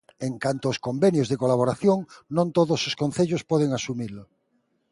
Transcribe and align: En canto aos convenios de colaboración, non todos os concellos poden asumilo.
En 0.27 0.33
canto 0.43 0.65
aos 0.67 0.81
convenios 0.87 1.27
de 1.29 1.39
colaboración, 1.43 1.97
non 2.35 2.47
todos 2.57 2.79
os 2.89 2.97
concellos 3.01 3.45
poden 3.51 3.69
asumilo. 3.77 4.23